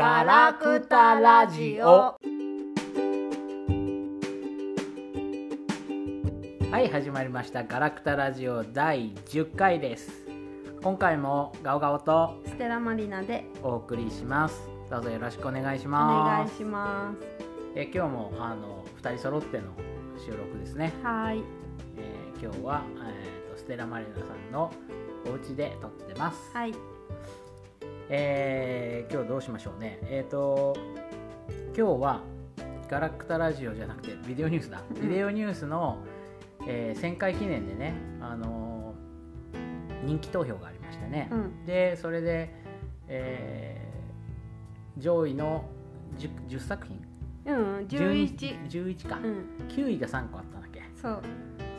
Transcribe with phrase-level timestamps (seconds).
[0.00, 1.84] ガラクタラジオ。
[6.70, 7.64] はい始まりました。
[7.64, 10.26] ガラクタラジオ第10回です。
[10.82, 14.66] 今回もガオガオとステラマリナでお送りします。
[14.88, 16.46] どうぞよろしくお願いしおます。
[16.46, 17.18] 願いします。
[17.76, 19.64] え今日もあの2人揃っての
[20.18, 21.42] 収録ですね、はい。
[21.98, 24.72] えー今日は、えーとステラマリナさんの
[25.26, 26.72] お家で撮ってます、はい。
[28.12, 30.76] えー今日どうしましょうねえっ、と
[31.76, 32.22] 今日は
[32.88, 35.98] ガラクタラジオじゃなくてビデオニュースだうんビデオニュースの、
[36.66, 41.66] えー1000回記念でね、あのー人気投票がありましたね、うん。
[41.66, 42.52] でそれで、
[43.08, 45.64] えー上位の
[46.18, 47.00] 10, 10作品
[47.46, 47.88] うん。
[47.88, 48.46] 十一。
[48.68, 49.44] 11か、うん。
[49.68, 51.22] 9位が3個あったんだっけそう。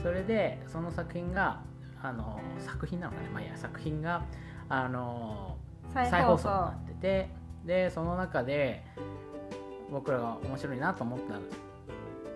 [0.01, 1.61] それでその作品が
[2.01, 4.23] あの作品なのかな、まあ、いいや作品が
[4.69, 6.43] あの再再放放送。
[6.43, 7.29] 送になってて
[7.65, 8.83] でその中で
[9.91, 11.35] 僕らが面白いなと思った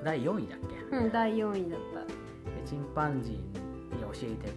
[0.04, 0.60] 第4位だっ
[0.92, 1.12] け、うん。
[1.12, 3.42] 第四位だっでチンパンジーに
[4.02, 4.50] 教えて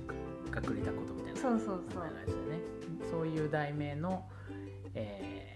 [0.68, 1.40] 隠れたことみたいなた。
[1.40, 2.02] そうそうそう
[3.10, 4.24] そういう題名の、
[4.94, 5.48] えー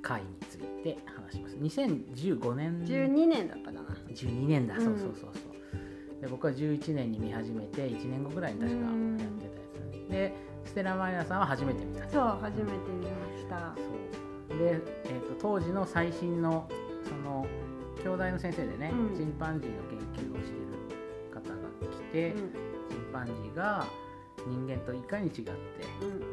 [0.00, 3.80] 回について話します2015年十二年だったかな。
[4.08, 9.60] 12年だ、うんそうそうそうそうで僕は11年に見始めて1年後ぐらいに確かやうんってたや
[9.92, 10.34] つねで
[10.68, 13.74] ステラマイナさんは初めて見たそう、初めて見ました。
[13.76, 16.68] そうで、えー、と当時の最新の
[17.04, 17.46] その
[18.02, 21.56] 兄弟の先生でね、うんチンパンジーの研究をしてる方が
[21.90, 22.52] 来て、うん。
[22.90, 23.86] チンパンジーが
[24.46, 25.52] 人間といかに違っていて、
[26.02, 26.26] うんで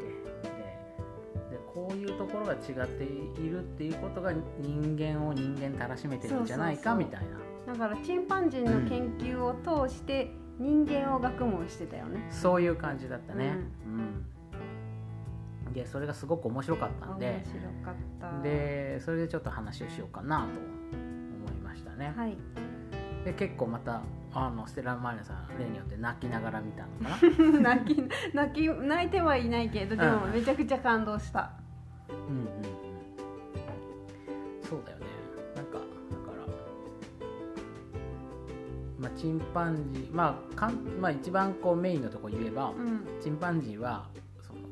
[1.50, 7.20] でこういうところが違っているっていうことが人間を人間たらしめてるんじゃないかみたい
[7.66, 12.26] なだからチンパンジーの研究を通して人間を学問してたよね。
[12.30, 13.58] そういう感じだったね。
[15.76, 18.42] うん、でそれがすごく面白かったん面で白かった。。
[18.42, 22.12] でそれでちょっと話をしようかなと思いましたね。
[22.16, 22.36] はい。
[23.24, 24.02] で結構また
[24.32, 27.74] あのステラ・マリナさん例によって泣きながら見たのかな？
[27.76, 28.02] 泣き
[28.34, 31.52] 泣き泣いてはいないけどでもうんめちゃくちゃ感動した。
[32.08, 32.46] うんうんうん、
[34.62, 35.06] そうだよね
[35.56, 35.86] なんかだか
[36.32, 36.46] ら、
[39.00, 43.04] まあ、チンパンジー、まあかんまあ、一番こうメインのとこ言えば、うん。
[43.20, 44.06] チンパンジーは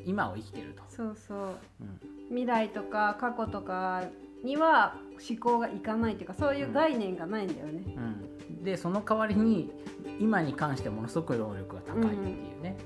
[0.05, 0.83] 今を生きてると。
[0.89, 1.39] そうそう。
[1.81, 2.01] うん。
[2.29, 4.03] 未来とか過去とか
[4.43, 4.97] には
[5.29, 7.83] 思考がいかないというかそういう概念がないんだよね。
[7.97, 9.73] うん、でその代わりに
[10.21, 12.77] 今に関してものすごく能力が高いっていうね、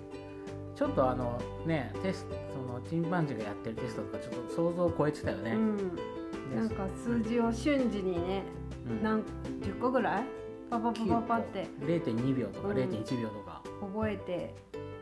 [0.74, 8.42] ちょっとあのねテストそのチンパンジーがやってるテストとかちょっと想像を超えてたよね、うん、でなんか数字を瞬時にね
[8.88, 9.02] うん。
[9.02, 9.22] 何
[9.60, 10.24] 10個ぐらい？
[10.70, 11.66] パパパパパって。
[11.80, 12.76] 0.2秒とかうん。
[12.76, 13.62] 0.1秒とか。
[13.80, 14.54] 覚えて、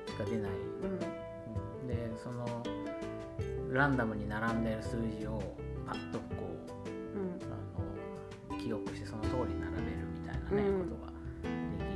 [0.07, 1.16] しか出ない、うん、うん
[1.87, 2.45] でその
[3.71, 5.43] ランダムに並んでる数字を
[5.87, 6.25] パッとこ
[6.85, 6.87] う
[7.17, 10.89] うん、あの記憶してその通りに並べるみたいなね、うん。
[10.91, 11.89] ことができるってい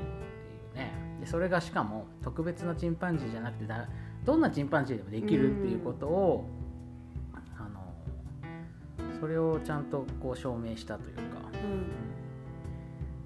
[0.73, 0.93] うね。
[1.21, 3.87] でそれがしかも特別なチンパンジーじゃなくてだ
[4.25, 6.47] どんなチンパンジーでもできるっていうことを、
[7.33, 7.81] あの
[9.19, 11.23] それをちゃんとこう証明したというか。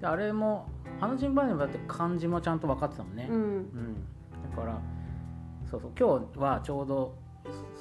[0.01, 0.67] であれも
[0.99, 3.41] あのチンパンジーもだって漢字もちゃんと分かってたもんね、うん、うん。
[3.43, 3.95] うん。
[4.51, 4.81] だから
[5.69, 5.91] そうそう。
[5.97, 7.17] 今日はちょうど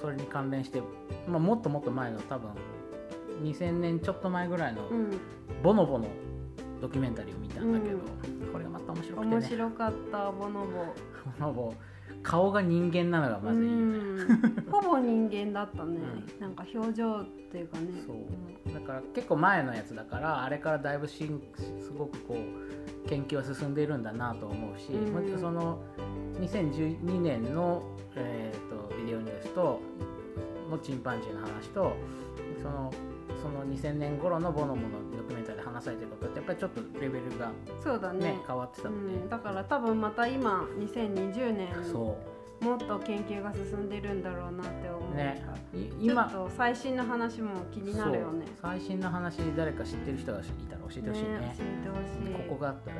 [0.01, 0.83] それに関連して、
[1.29, 2.51] まあ、もっともっと前の多分
[3.43, 5.19] 2000年ちょっと前ぐらいのうん、
[5.63, 6.07] ボノボの
[6.81, 7.99] ドキュメンタリーを見たんだけど、
[8.53, 9.37] これがまた面白くてね。
[9.37, 10.67] 面白かったボノボ。
[11.41, 11.75] ボノボ
[12.23, 15.99] 顔が人間なのがまずいいよね、うん、ほぼ人間だったね、
[16.39, 17.87] うなんか表情っていうかね。
[18.07, 18.75] そう。
[18.75, 21.41] だから結構前のやつだからあれからだいぶしん
[21.81, 25.39] すごくこう研究は進んでいるんだなと思うし、うん。
[25.39, 25.79] その
[26.41, 27.83] 2012年の、
[28.17, 29.81] えー、とビデオニュースと
[30.71, 31.95] のチンパンジーの話と
[32.63, 32.93] その
[33.43, 35.44] その2000年頃のボノボのドキュメン
[35.81, 37.51] タリーで話されてることやっぱりちょっとレベルが
[37.83, 38.19] そうだね。
[38.21, 42.65] ね変わってたうので、ん、だから多分また今2020年そう。
[42.65, 45.15] もっと研究が進んでるんだろうなって思う。
[45.15, 45.45] ね。
[45.75, 48.47] いちょ今っと最新の話も気になるよね。
[48.63, 51.39] 最新の話誰か知ってる人がいたら教えてほしいね。
[51.39, 52.49] ね教えてほしい。
[52.49, 52.97] ここがあったら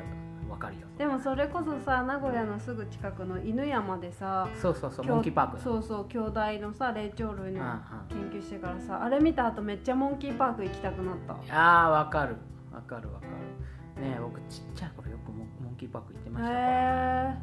[0.47, 0.87] 分かるよ。
[0.97, 7.63] でもそれこそさ名古屋のすぐ近くの犬山でさそうそうそうモンキーパークそうそう兄弟のさ霊長類の
[8.09, 11.35] 研究してからさあれ見た後めっちゃモンキーパーク行きたくなった。
[11.49, 12.35] あー分かる
[12.75, 14.01] 分かる分かる。
[14.01, 17.29] ねえ僕ちっちゃい頃よくモンモンキーパーク行ってましたから。
[17.31, 17.37] へえ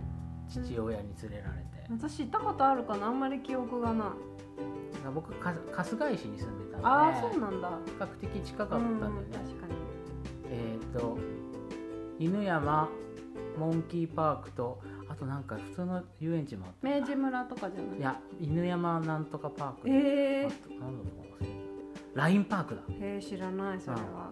[0.49, 1.87] 父親に連れられて。
[1.91, 4.09] 私行ったことあるかなあんまり記憶がない。
[5.15, 6.87] 僕か春日井市に住んでたんで。
[6.87, 7.71] ああそうなんだ。
[7.87, 9.73] 比較的近かったうんんだよね、確かに。
[10.51, 11.19] えっ、と
[12.19, 12.89] 犬山
[13.59, 17.99] モンキーパークとあとなんか普通の遊園地もあった明治村とかじゃない？
[17.99, 19.89] いや犬山なんとかパーク。
[19.89, 21.25] ええあとなんだろ
[22.15, 22.83] うラインパークだ。
[23.01, 24.31] へえ知らないそれは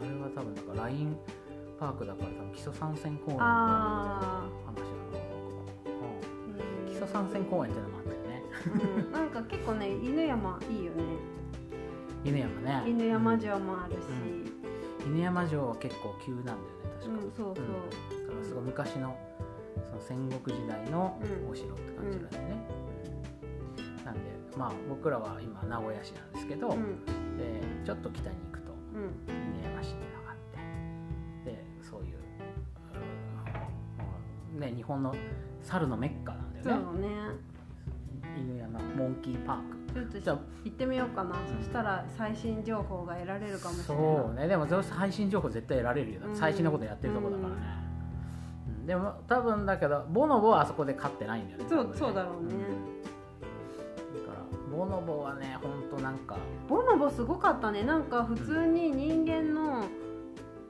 [0.00, 1.16] あれは多分だからライン
[1.78, 8.42] パークだから多分基礎山線公園の話なん、ー基礎山線公園ってのもあったよね。
[9.06, 9.12] うん。
[9.12, 11.02] なんか結構ね犬山いいよね。
[12.24, 12.82] 犬山ね。
[12.90, 13.98] 犬山城もあるし。
[15.06, 16.62] 犬山城は結構急なんだよね
[17.00, 17.64] 確か、うんそうそう。
[18.26, 19.16] だからすごい昔の
[19.88, 21.50] その戦国時代のうん。
[21.50, 22.66] お城って感じなんでね、
[24.04, 24.20] なんで
[24.56, 27.04] まあ僕らは今名古屋市なんですけど、うん。
[27.36, 28.65] でちょっと北に行くと
[28.96, 29.02] うん。
[29.28, 30.06] 犬山市って
[31.44, 32.16] でそういう、
[34.54, 35.14] うんね、日本の
[35.62, 36.84] 猿のメッカなんだよね。
[36.84, 37.08] だね。
[38.36, 39.76] 犬山モンキーパーク。
[39.92, 44.04] ちょっとじゃあ行ってみようかな、そしたら最新情報が得られるかもしれない。
[44.04, 44.48] そうね。
[44.48, 46.36] でも最新情報絶対得られるよ、うん。
[46.36, 47.56] 最新のことやってるとこだからね、
[48.80, 48.86] うん。
[48.86, 52.54] でも多分だけどボノボはあそこで飼ってないんだよねそうそうだろうね。
[54.26, 56.36] だからボノボはねほんとなんか。
[56.68, 57.82] ボノボすごかったね。
[57.82, 59.84] なんか普通に人間の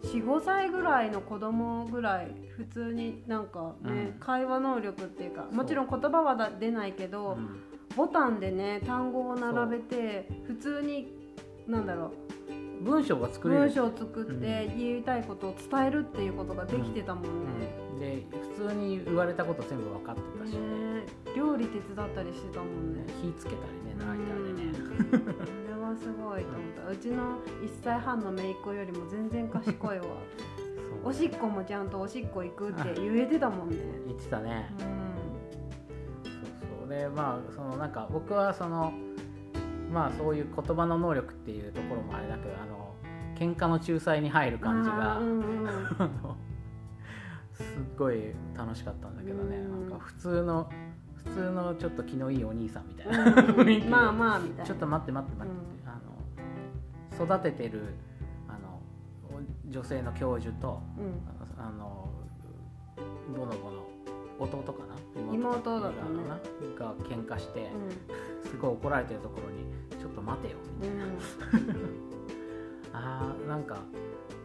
[0.05, 4.20] 45歳ぐらいの子供ぐらい普通になんかね、うん。
[4.20, 7.61] 会話能力っていうかもちろん言葉はだ出ないけど、うん。
[7.96, 11.08] ボタンでね単語を並べて普通に
[11.67, 12.12] なんだろ
[12.82, 13.64] 文章が作うれる。
[13.67, 17.25] 文章を作って言いたいことを伝えるっていうことができてたもん
[17.58, 17.99] ね,、うん。
[17.99, 18.26] で
[18.56, 20.87] 普通に言われたこと全部分かってたし、ね
[21.37, 23.05] 料理手伝ったりしてたもんね。
[23.23, 25.37] 火つけたりねライターでね、
[25.67, 26.90] あれはすごいと思った。
[26.90, 30.05] うちの1歳半の姪っ子よりも全然賢いわ。
[31.05, 31.11] そう。
[31.11, 33.76] おしっこもちゃんとおしっこ行くって言えてたもんね。
[34.06, 34.90] 言ってたね、うそう
[36.81, 36.88] そう。
[36.88, 38.93] でまあそのなんか僕はその
[39.93, 42.94] まあそういう言葉の能力っていうところもあれだけどあの
[43.37, 45.69] 喧嘩の仲裁に入るん感じが、うんうん
[47.53, 47.65] すっ
[47.97, 50.71] ごい楽しかったんだけどね、うんなんか普通の
[51.15, 54.65] 普通のちょっと気のいいお兄さんみたいな雰囲気でまあまあみたいな。
[54.65, 57.94] ちょっと待って待って待って、あの育ててる
[58.47, 58.81] あの
[59.35, 59.41] お
[59.71, 61.37] 女性の教授とうん。
[61.59, 62.11] あの
[63.35, 63.87] ボノボの
[64.38, 65.33] 弟かな？
[65.33, 66.09] 妹だったね。
[66.77, 67.71] かなが喧嘩して、
[68.44, 69.75] うすごい怒られてるところに「ちょっと
[70.26, 71.08] 待てよ」みたいな、ん。
[72.93, 73.78] あーなんか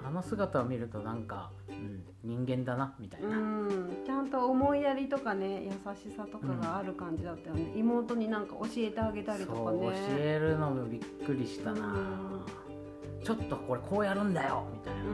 [0.03, 9.79] あの姿を見るとなんか、うん、人間だなみたいな、うん、うん、ちゃんと思いやりとかね優しさとかがある感じだったよね、妹になんか教えてあげたりとかね。
[9.79, 15.07] 教えるのもびっくりしたな、うちょっとこれこうやるんだよみたいな、う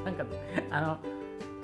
[0.00, 0.04] ん。
[0.04, 0.24] なんか
[0.70, 0.98] あの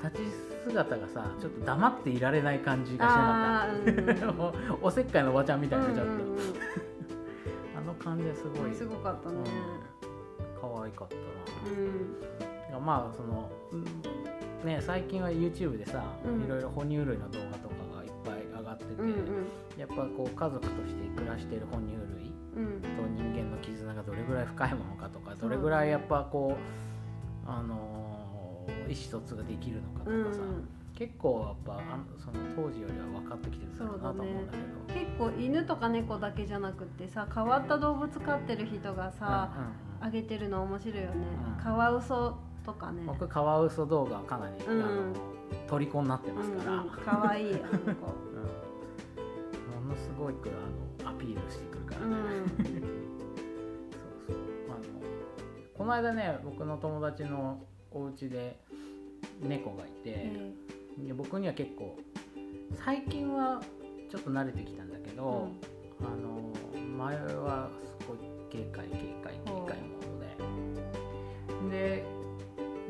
[0.03, 3.67] 立ち姿がさちょっと黙っていられない感じがしあ
[4.05, 4.43] なかった。
[4.81, 6.27] おおせっかいのおばちゃんみたいなちょっと、うんうんうん。
[6.29, 6.86] あの
[7.97, 8.73] 感じですごい。
[8.73, 9.37] すごかったね。
[10.59, 11.15] 可愛かった
[11.69, 12.71] うん。
[12.71, 13.83] な、まあその、うん
[14.65, 16.43] ね最近は YouTube でさ、うん。
[16.43, 19.15] いろいろ哺乳類の動画とかがいっぱい上がってて、うん
[19.77, 22.63] やっぱこう家族として暮らしている哺乳類うん。
[22.73, 30.67] うんと人間の絆がどれぐらい深いものかとかどれぐらいやっぱこう、あのー意思疎通ができるのかとかさ、うん
[30.97, 34.63] 結構やっぱあのその当時よりは分かってきてるんだろうなと思うんだけど。
[34.99, 41.15] 結構犬とか猫だけじゃなくってさ変わった動物飼ってる人がさ、うんうんあげてるの面白いよね、
[41.57, 41.63] うん。
[41.63, 43.01] カワウソとかね。
[43.03, 44.83] 僕カワウソ動画かなり、うん。
[44.83, 45.11] あの
[45.67, 47.67] 虜になってますから、うんうん、かわいい あの子。
[47.67, 47.85] うん。
[47.87, 47.93] も
[49.89, 50.51] のすごいくあ
[51.03, 52.23] のアピールしてくるからね、うん。
[52.47, 52.65] そう
[54.27, 54.35] そう。
[54.69, 54.77] あの
[55.75, 58.59] この間ね僕の友達のお家で
[59.41, 60.53] 猫がいて、え
[60.97, 61.97] で僕には結構
[62.83, 63.61] 最近は
[64.09, 65.49] ちょっと慣れてきたんだけーど、
[66.01, 66.51] あの
[66.97, 68.17] 前はすごい
[68.49, 69.69] 警戒警戒警戒モー
[71.69, 71.77] ドで。
[71.77, 72.03] で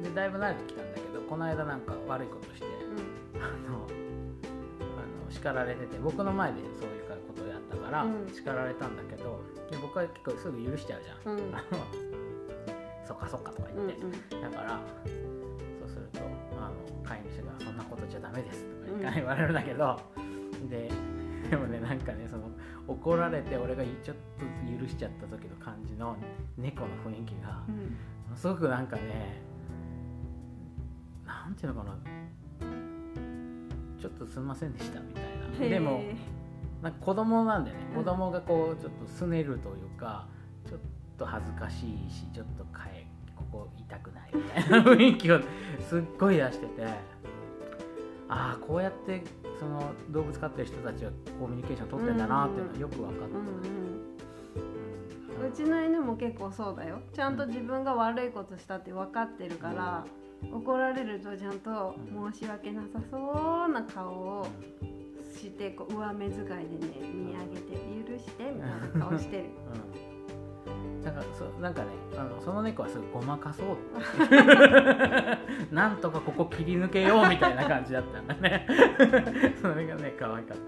[0.03, 3.41] でだいぶ慣れてきたんだけどこの間なんか悪いことしてうん。
[3.41, 8.29] あのあの叱られてて僕の前でそういうことをやったから、うん。
[8.33, 11.37] 叱られたんだけどで僕は結構すぐ許しちゃうじゃん、
[13.05, 14.79] そっかそっかとかうん言って、だから
[18.37, 19.99] メです」とか言われるんだけど、
[20.69, 20.89] で
[21.49, 22.49] でもねなんかねその
[22.87, 26.15] 怒られて俺がちょっと許しちゃった時の感じの
[26.57, 27.75] 猫の雰囲気がうん。
[27.75, 29.41] ものすごくなんかね
[31.25, 31.97] なんていうのかな。
[33.99, 35.23] ちょっとすみませんでしたみたい
[35.61, 35.69] な。
[35.69, 36.01] でも
[36.81, 37.77] なんか子供なんでね。
[37.95, 38.03] うん。
[38.03, 40.27] 子供がこうちょっと拗ねるというか
[40.67, 40.79] ちょっ
[41.17, 45.39] と恥ずかしいしちょっとかえここ痛くないみたいな 雰囲気を
[45.79, 46.85] すっごい出してて
[48.29, 49.23] ああこうやって
[49.59, 53.47] その動物飼ってる人たちはコミュニケーション取ってんだなっていうのはよく分かった、うんうん
[55.43, 55.49] うん。
[55.49, 57.01] うちの犬も結構そうだよ。
[57.13, 60.05] ちゃんと自分が悪いことしたって分かってるから、
[60.51, 61.95] 怒られるとちゃんと
[62.31, 64.47] 申し訳なさそうな顔を
[65.33, 66.61] してこう上目遣いでね
[67.13, 67.77] 見上げて
[68.11, 69.43] 許してみたいな顔してる。
[70.01, 70.06] うん
[71.07, 71.87] だからそなんかね
[72.17, 73.67] あのその猫はすぐごまかそう
[75.73, 78.67] なんとかここ切り抜けようみたいな感じだったんだね。
[79.61, 80.63] それがね可愛かった。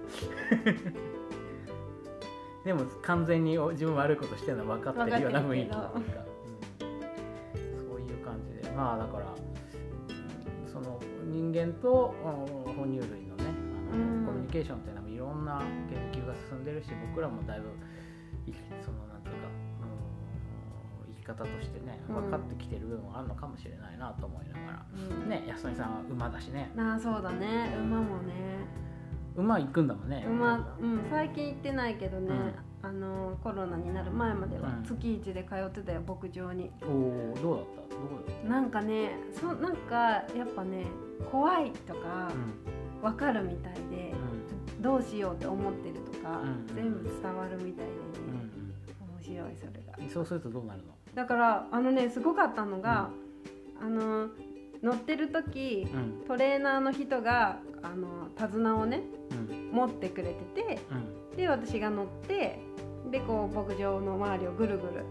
[2.63, 5.69] でも完全にお自分悪いことしてるの分かってるような雰囲気。
[5.69, 6.03] なんか、うん、
[7.77, 8.72] そういう感じで。
[8.72, 13.43] まあだからうんその人間とうん哺乳類のね
[13.91, 14.25] あの、うん。
[14.25, 17.67] コミュニケーションっていうのもいろんな研究が進んでるし僕らもだいぶ
[18.50, 19.09] いその
[21.34, 22.16] 方としてねうん。
[22.16, 24.86] 分かってきてる部分もあるのかもしれないなと思いながら、
[25.24, 25.30] うん。
[25.30, 26.72] ね安富さんは馬だしね。
[26.78, 27.76] ああそうだね。
[27.78, 28.34] 馬もね。
[29.36, 30.26] 馬行くんだもんね。
[30.28, 32.32] 馬うん最近行ってないけどね、
[32.82, 34.84] あのコロナになる前まではうん。
[34.84, 36.72] 月一で通ってたよ牧場に。
[36.82, 37.96] おおどうだった？
[37.96, 39.96] どこだっなんかねそなんか
[40.36, 40.88] やっぱね
[41.32, 42.32] 怖いとか
[43.02, 44.14] た分かるみたいで
[44.78, 44.82] う、ん。
[44.82, 46.76] どうしようって思ってるとか、うん。
[46.76, 49.10] 全部伝わるみたいでね、うん。
[49.14, 49.94] 面白いそれが。
[50.00, 50.94] うんそうするとどうなるの？
[51.16, 53.10] だからあのねすごかったのが、
[53.82, 54.30] あの
[54.82, 56.24] 乗ってる時うん。
[56.28, 59.70] トレーナーの人があの手綱をねうん。
[59.72, 60.80] 持ってくれてて
[61.32, 61.38] うん。
[61.38, 62.60] で私が乗って
[63.12, 65.06] でこう牧場の周りをぐるぐる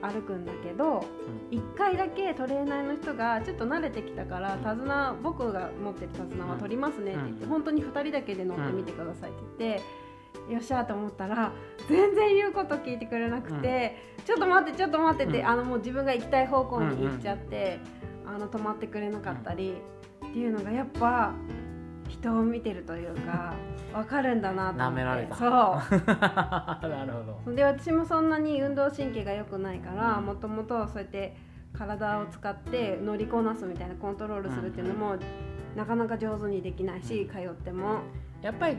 [0.00, 1.04] 歩くんだけど
[1.50, 4.60] 1回だけトレーナーの人がちょっと慣れてきたからうん。
[4.62, 7.48] 手綱僕が持ってる手綱は取りますねって言ってうん。
[7.50, 9.82] 本当に2人だけで乗ってみてくださいって言って
[10.48, 11.52] よっしゃと思ったら
[11.88, 15.46] 全然言うこと聞いてくれなくてちょっと待ってちょっと待ってってうん。
[15.46, 17.78] あのもう自分が行きたい方向に行っちゃって
[18.26, 19.74] あの止まってくれなかったり
[20.26, 21.34] っていうのがやっぱ
[22.08, 23.54] 人を見てるというか
[23.92, 24.94] 分かるんだなと思って。
[24.94, 25.36] 舐められた。
[25.36, 25.50] そう。
[26.88, 27.54] なるほど。
[27.54, 30.26] で私もそんなに運動神経が良くないからうん。
[30.26, 31.36] もともとそうやって
[31.72, 35.16] 体を使って乗りこなすみたいなコントロールするっていうのも
[35.76, 38.00] なかなか上手にできないし通っても。
[38.42, 38.76] やっぱり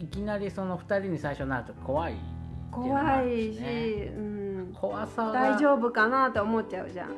[0.00, 7.10] いきなりその2人に最初になると怖いっていうのもあ怖るいし、ねうん、怖さが大丈夫かなって思っちゃうじゃん。
[7.10, 7.14] うん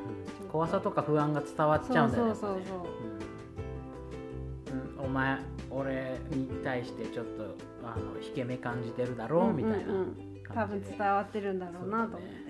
[0.53, 2.83] 怖さとか不安が伝わっちゃうんだよねそうそうそうやっぱね。
[4.71, 4.99] うん。
[4.99, 5.05] うん。
[5.05, 5.39] お前
[5.71, 9.77] 俺に対してちょっとあの引け目感じてるだろう、うんみたいな。
[9.77, 12.43] うんうん多分感じで伝わってるんだろうなと思って。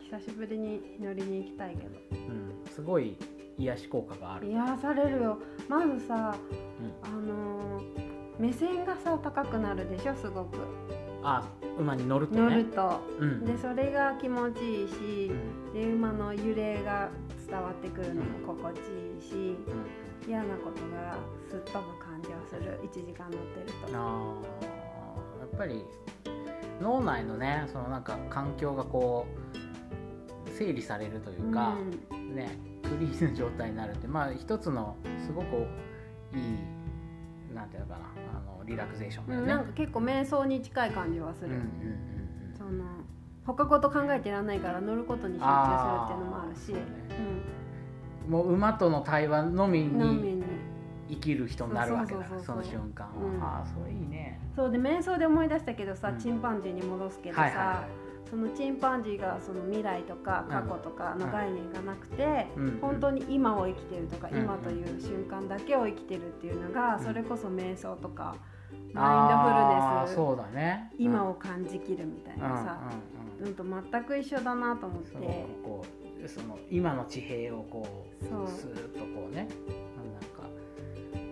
[0.00, 2.00] 久しぶりに乗りに行きたいけど。
[2.12, 3.16] うん、すごい
[3.58, 5.38] 癒し効果がある、癒されるよ。
[5.68, 6.36] まずさ
[8.40, 10.56] 目線がさ高くなるでしょすごく。
[11.22, 11.44] あ
[11.78, 12.40] 馬に乗るとね。
[12.40, 13.44] 乗ると、うん。
[13.44, 15.72] でそれが気持ちいいしうん。
[15.74, 17.10] で馬の揺れが
[17.46, 18.80] 伝わってくるのも心地い
[19.18, 19.56] いし
[20.26, 21.18] 嫌なことが
[21.48, 22.80] すっ飛ぶ感じがする。
[22.82, 23.98] 1時間乗ってると。
[23.98, 24.80] あー。
[25.40, 25.84] やっぱり
[26.80, 29.26] 脳内のねそのなんか環境がこ
[30.46, 31.74] う整理されるというか、
[32.34, 35.46] ねクリーンな状態になるってまあ一つのすごく
[36.34, 38.19] いいなんていうのかな
[38.70, 39.42] リラクゼーションだよね。
[39.42, 41.70] うんなんか結構瞑想に近い感じはする、うんうんうん
[42.56, 42.84] その
[43.46, 46.72] 他こと考えてらんないから乗ることに集中するっていうのもあるし。
[46.72, 47.60] ねうん
[48.30, 50.44] もう馬との対話のみにに
[51.08, 53.42] 生きる人になるわけだその瞬間は、うん。
[53.42, 54.40] ああそれいいね。
[54.54, 56.18] そうで瞑想で思い出したけどさ、うん。
[56.18, 57.88] チンパンジーに戻すけどさ、はいはいは
[58.30, 62.78] そのチンパンジーがその未来とか過去とかの概念がなくて、い、うん。
[62.80, 67.04] 本当に今を生きてるとか、うん今という瞬間だけを生きてるっていうのが、うん。
[67.04, 68.36] それこそ瞑想とか、
[68.92, 70.14] マインドフルネス。
[70.14, 70.92] そうだね。
[70.98, 72.80] 今を感じきるみたいうんうんなさ、
[73.40, 73.46] うん。
[73.46, 75.46] うんと全く一緒だなと思って。
[75.64, 75.84] こ
[76.22, 77.86] うその今の地平をこ
[78.20, 79.48] うスーッとこうね
[80.12, 80.46] なんか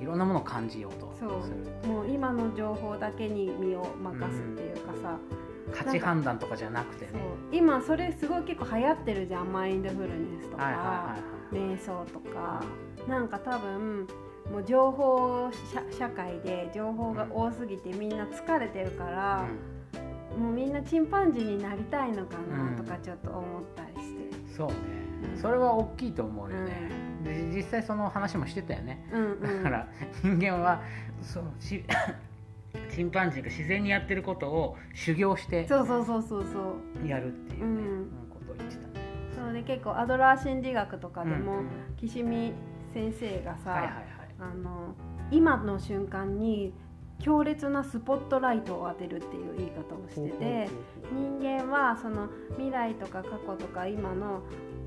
[0.01, 1.13] いろんなものを感じようと。
[1.19, 1.87] そう。
[1.87, 5.19] もう今の情報だけに身を任すっていうかさ、
[5.73, 7.21] 価値判断とかじゃなくてね。
[7.53, 9.53] 今それすごい結構流行ってるじゃん。
[9.53, 12.63] マインドフルネスとか、はいはいはいはい瞑想とか
[13.09, 14.07] なんか多分
[14.51, 19.47] もう情報社社会で情報が多すぎてみんな疲れてるから、
[20.39, 24.75] もうみんなチンパンジーになりたいのかなとかちょっと思ったりして、うんそうね。
[25.35, 25.41] うん。
[25.41, 26.91] それは大きいと思うよね、
[27.25, 29.09] で実際その話もしてたよね。
[29.13, 29.89] うんうん、だから
[30.23, 30.83] 人間は
[31.21, 31.85] そうし
[32.95, 37.07] チンパンジーが自然にやってることを修行してそうそうそうそうそう。
[37.07, 37.77] やるっていうね、うん。
[37.77, 38.83] うんことを言ってた。
[38.83, 38.89] ね
[39.35, 41.67] そうで結構アドラー心理学とかでも、うんうん。
[41.97, 42.53] 岸見
[42.93, 44.95] 先生がさ、はいはいはいあの
[45.31, 46.73] 今の瞬間に
[47.21, 50.69] 強烈なスポットライトを当てるっていう言い方をしてて
[51.13, 54.43] 人間はその未来とか過去とか今の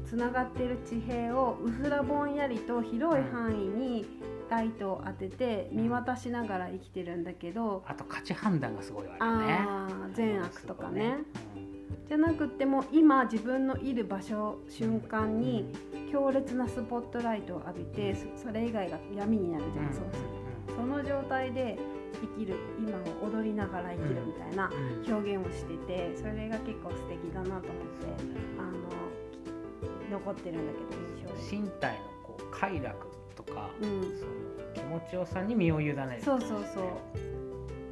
[0.06, 4.06] つながってる地平をうすらぼんやりと広い範囲に
[4.50, 10.14] ライトを当てて見渡しながら生きてるんだけどあと価値判断がすごいあるよね。
[10.14, 11.18] 善悪とかね。
[11.46, 11.51] うん
[12.12, 15.74] じゃなくっても今自分のいる場所瞬間に
[16.12, 21.80] 強烈なスポットライトを浴びてそそれ以外が闇になるじゃん、そうするその状態で
[22.36, 27.72] 生きる今を踊りながら生きるみたいなうん表現をしててそれが結構素敵だなと思って
[28.60, 28.64] あ
[30.12, 31.64] の残ってるんだけど印象に。
[31.64, 34.02] 身体のこう快楽とか、うん。
[34.20, 34.32] その
[34.74, 37.41] 気持ちよさに身を委ねるそうそうそう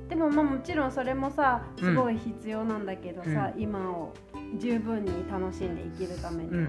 [0.10, 4.13] でもまあもちろんそれもさすごい必要なんだけどさ、今を
[4.58, 6.63] 十分に楽しんで生きるためには、うん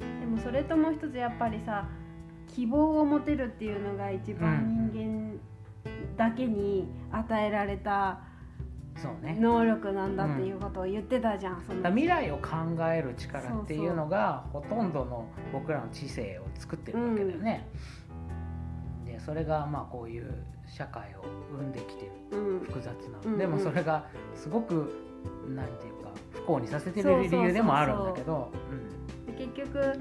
[0.00, 0.20] うん。
[0.20, 1.88] でもそれともう一つやっぱりさ
[2.48, 5.40] 希望を持てるっていうのが一番人間
[6.16, 8.20] だけに与えられた
[8.96, 9.38] そうね。
[9.40, 12.50] 能力なんだっていうことを言ってたじゃん、その未来を考
[12.92, 17.68] える力っていうのがほとんどの僕らの知性を作ってるわけだよね。
[19.12, 21.24] でそれがまあこういう社会を
[21.56, 22.60] 生んできてるうん。
[22.60, 22.92] 複雑
[23.28, 24.92] な、でもそれがすごく
[25.48, 28.50] なんていうか不幸にさせてる理由でもあるんだけど
[29.26, 30.00] で結局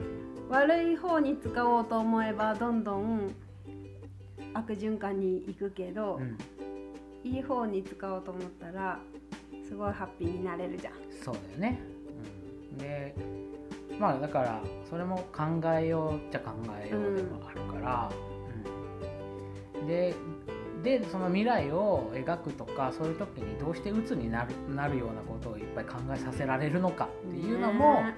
[0.50, 3.34] 悪い方に使おうと思えばどんどん
[4.54, 6.22] 悪循環に行くけど、うん。
[6.22, 6.38] うん
[7.24, 9.00] いい方に使おうと思ったら
[9.68, 10.94] すごいハッピーになれるじゃん。
[11.24, 11.80] そうだよね。
[12.72, 13.16] うん、で
[14.00, 15.44] まあだからそれも考
[15.78, 16.52] えようっちゃ考
[16.84, 18.31] えようでもあるから、うん
[19.92, 20.16] で
[20.84, 28.16] でその未来を描くとかそういう時にどうして鬱になるなるようなことをいっぱい考えさせられるのかっていうのも、ね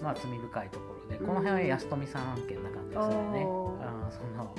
[0.00, 3.42] まあ罪深いところでこの辺は安富さん案件な感じですよね。
[3.82, 4.54] あその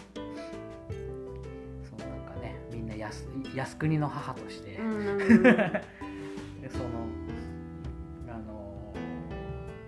[1.81, 3.23] そうなんかねみんな靖
[3.55, 4.71] 靖国の母として。
[4.71, 4.77] で
[6.69, 6.83] その
[8.27, 8.93] あの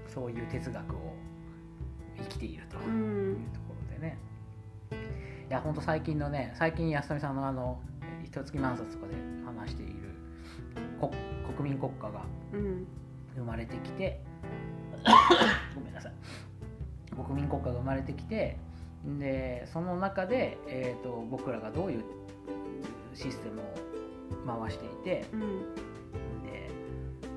[0.07, 1.13] そういう哲学を
[2.17, 2.89] 生きているとういう
[3.39, 4.17] んところでね、
[5.51, 7.77] いや本当最近のね最近安富さんのあの
[8.23, 9.15] 一月万冊とかで
[9.45, 9.95] 話している
[10.97, 11.11] 国
[11.57, 12.87] 国民国家がうん。
[13.35, 14.21] 生まれてきて
[15.75, 16.13] ごめんなさい。
[17.13, 18.57] 国民国家が生まれてきて
[19.19, 22.03] でその中で、えー、と僕らがどういう
[23.13, 25.73] システムを回していてうん。
[26.45, 26.69] で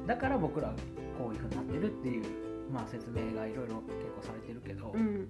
[0.06, 0.73] だから僕ら
[1.18, 2.25] こういうふうになってるっていう、
[2.73, 5.29] まあ、説明がいろいろ結構されてるけど、うん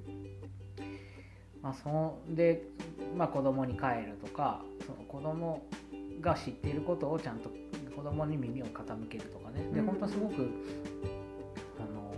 [1.64, 2.68] まあ、そので、
[3.16, 5.66] まあ、子供に帰るとかその子供
[6.20, 7.50] が知っていることをちゃんと
[7.96, 9.60] 子供に耳を傾けるとかね。
[9.72, 9.86] でうん。
[9.86, 10.50] 本当はすごく、
[11.78, 12.12] あの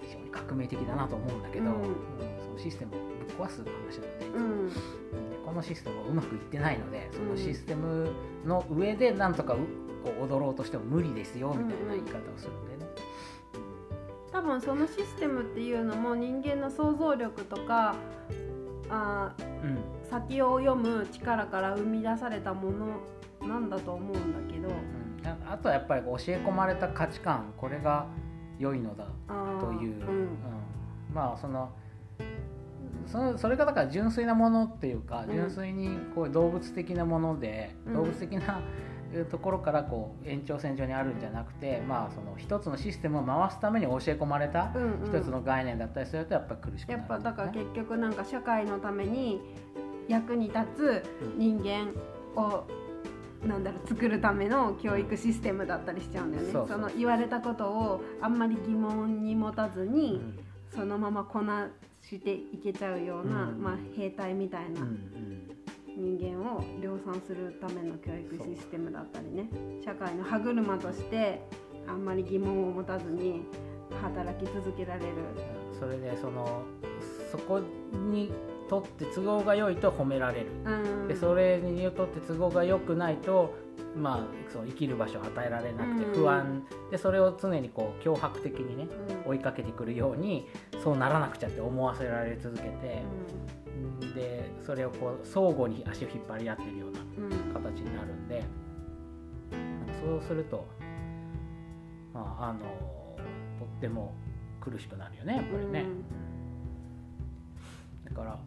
[0.00, 1.72] 非常に革命的だなと思うんだけど、うん。
[1.74, 1.96] うん
[2.44, 4.68] そのシステムをぶっ壊す話なので,、うん。
[4.68, 4.74] で
[5.44, 8.10] このシステムがうまくいってないのでそのシステム
[8.44, 9.58] の上でなんとかう
[10.04, 12.71] こう踊ろうとしても無理ですよみたいな言い方をするんで
[14.42, 17.94] 分そのシステムっていうのも人間の想像力とか
[18.90, 19.78] あーうん。
[20.10, 24.68] 先を読む力から生み出されたものなんだと思うんだけど。
[24.68, 25.26] うん。
[25.26, 28.06] ああとはやっぱり教え込まれた価値観これが
[28.58, 29.06] 良いのだ
[29.60, 30.24] という、ううん。
[30.24, 30.28] ん。
[31.14, 31.70] まあその
[33.06, 35.34] そのそれがだから純粋なものっていうかうん。
[35.34, 37.94] 純粋にこう動物的なもので、うん。
[37.94, 38.60] 動物的な
[39.14, 45.08] えーところからこう延長線上にあるんじゃなくて、まあ、その一つのシステムを回すために教え込まれたうんうん。
[45.08, 47.00] 一つの概念だったりするとやっぱり苦しくなる。
[47.00, 47.58] やっぱだからね。
[47.58, 49.40] 結局なんか社会のために
[50.08, 51.02] 役に立つ
[51.36, 51.92] 人間
[52.40, 52.64] を
[53.46, 56.52] なんだろう作るための教育システムだったりしちゃうんだよね。
[56.52, 60.38] その言われたことをあんまり疑問に持たずうに、ん。
[60.74, 61.68] そのままこな
[62.12, 63.62] していけちゃうような、うん。
[63.62, 64.98] まあ、兵隊みたいなん。
[65.94, 69.48] 人間を量産するための教育システムだったりね。
[69.84, 71.42] 社会の歯車として
[71.86, 73.42] あんまり疑問を持たずに
[74.00, 75.06] 働き続けられる。
[75.78, 76.62] それでその
[77.30, 77.60] そこ
[77.92, 78.32] に
[78.72, 80.46] とって都合が良いと褒められる。
[80.64, 81.08] うん。
[81.08, 83.54] でそれにとって都合が良くないと、
[83.94, 86.14] まあ、その生きる場所を与えられなくてうん。
[86.14, 88.88] 不安、でそれを常にこう脅迫的にね
[89.26, 89.30] うん。
[89.32, 90.48] 追いかけてくるように
[90.82, 93.02] そうならなくちゃって思わせられ続けて、
[94.14, 97.52] でそれをこう相互に足を引っ張り合ってるようなうん。
[97.52, 98.42] 形になるんで
[100.00, 100.66] そうすると、
[102.14, 102.60] まあ、あの
[103.58, 104.14] とっても
[104.62, 105.82] 苦しくなるよねやっぱりね。
[105.82, 105.88] だ
[108.12, 108.38] から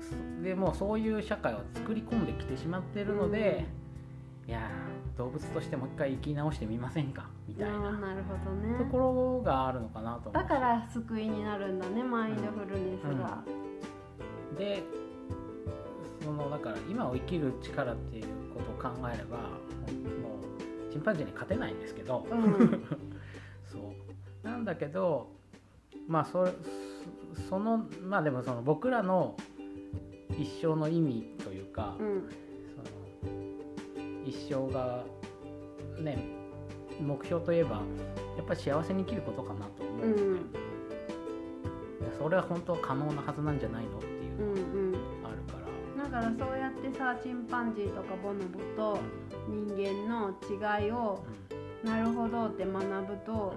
[0.00, 3.66] そでもうそういう社会を作り込んできてしまっているので、
[4.46, 7.28] いやー動物としてもう一回生き直してみませんか？
[7.48, 7.92] みたいな。
[7.92, 8.78] なるほどね。
[8.78, 13.42] ところがあるのかなとだから救いになるんだねマインドフルネスが、
[14.58, 14.84] で
[16.22, 18.24] そのだから今を生きる力っていう
[18.54, 19.44] ことを考えればも
[20.88, 22.84] うチンパンジーに勝てないんですけど、うん。
[23.66, 23.78] そ
[24.44, 24.46] う。
[24.46, 25.32] なんだけど
[26.06, 26.52] まあそれ
[27.36, 29.36] そそのまあでもその僕らの
[30.30, 32.28] 一生の意味というか、うん。
[32.74, 32.84] その
[34.24, 35.04] 一生が
[36.00, 36.18] ね
[37.00, 37.76] 目標といえば
[38.36, 40.38] やっぱり幸せに生きることかなと思うので、うん。
[42.18, 44.94] それは本当は可能なはずなんじゃないのっていううんのがうん
[45.24, 45.58] あるか
[45.96, 48.98] ら、なだからそうやってさチンパンジーとかボノボと
[49.48, 50.30] 人間の
[50.80, 51.24] 違いを
[51.84, 53.54] なるほどって学ぶと、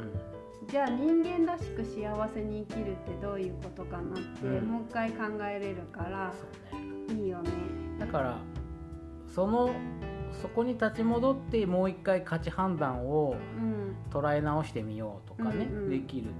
[0.67, 4.67] じゃあ人間らしく幸せに生きるってどういうことかなって、うん。
[4.67, 6.34] もう一回考えれるから
[7.08, 7.13] ね。
[7.15, 7.50] いいよね。
[8.00, 8.38] だから
[9.28, 9.72] その
[10.41, 13.95] そこに立ち戻ってもう一回価値判断をうん。
[14.12, 15.89] 捉え直してみようとかね、うんうん。
[15.89, 16.32] できる。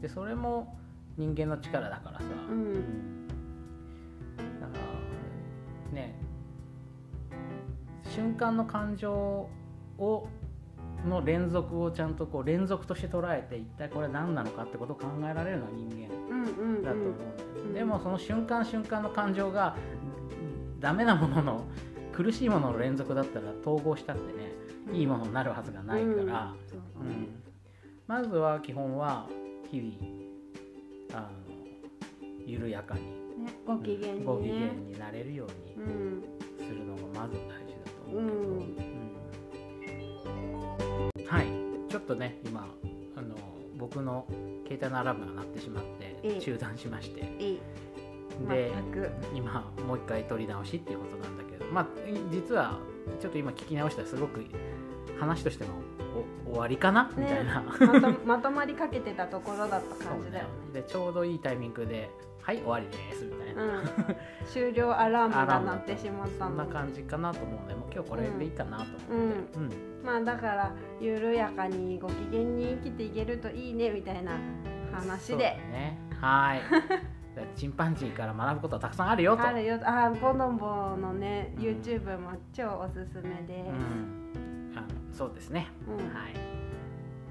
[0.00, 0.78] でそれも
[1.16, 2.72] 人間の力だからさ、うん。
[4.60, 4.78] だか
[5.92, 6.14] らね
[8.04, 9.12] 瞬間の感情
[9.98, 10.28] を
[11.06, 16.82] の連続をちゃんとこう連続として捉えて一体これ何なのかってことを考えられるのは人間うんうんうん。
[16.82, 17.06] だと思
[17.66, 19.76] うんでもその瞬間瞬間の感情が
[20.80, 21.64] ダメなものの
[22.12, 24.52] 苦しいものの連続だったら統合したってね
[24.92, 26.24] いいものになるはずがないから、うん。
[26.24, 27.42] そううん。
[28.06, 29.28] まずは基本は
[29.70, 29.92] 日々
[31.14, 31.28] あの
[32.46, 34.24] 緩やかに、ねご機嫌にね。
[34.26, 36.22] ご機嫌になれるようにうん。
[36.58, 38.91] するのがまず大事だと思うけど、うんうん
[41.92, 42.66] ちょっとね今
[43.16, 43.34] あの
[43.76, 44.24] 僕の
[44.64, 46.32] 携帯のアラームが鳴ってしまっええ。
[46.36, 47.20] て中断しまして。
[47.38, 47.60] いい
[48.48, 48.72] で
[49.34, 51.70] 今もう一回撮り直しっていうことなんだけど。
[51.70, 51.86] まあ
[52.30, 52.78] 実は
[53.20, 54.40] ちょっと今聞き直したらすごく
[55.22, 55.70] 話としても
[56.46, 57.10] お終わりかな？
[57.16, 60.50] みたいな、まとまとまりかけてたところだった感じだよね。
[60.74, 62.10] でちょうどいいタイミングで
[62.42, 63.84] 「はい終わりです」みたいな、うん、
[64.46, 69.20] 終了アラームが鳴ってしまったそんなの感じかなと思うのでもう今日これでいいかなと思って、うん。
[69.20, 70.04] うん。
[70.04, 74.32] まあだから緩やかにご機嫌に生きていけるといいねみたいな
[74.92, 75.36] 話で。
[75.36, 75.98] ね。
[76.20, 76.60] はい。
[77.56, 79.42] チンパンジーから学ぶことはたくさんあるよと。
[79.42, 79.80] あるよ。
[79.84, 84.21] あボノボのね YouTube も超おすすめでうん、あの
[85.12, 86.34] そうですね、うん、はい。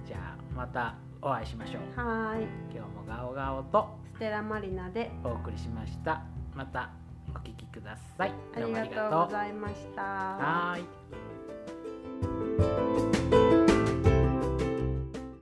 [0.08, 2.00] じゃあまたお会いしましょう。
[2.00, 2.44] はい。
[2.74, 6.24] 今日もガオガオとステラマリナでお送りしました。
[6.56, 6.89] また
[7.30, 8.34] お聞きください。
[8.56, 10.02] ありがとうございました。
[10.02, 10.82] はい。